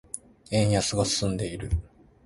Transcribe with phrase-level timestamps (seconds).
[0.49, 1.69] 円安が進んでいる。